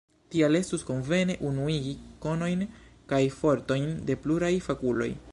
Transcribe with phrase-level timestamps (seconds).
[0.33, 1.91] Tial estus konvene unuigi
[2.23, 2.63] konojn
[3.13, 5.11] kaj fortojn de pluraj fakuloj.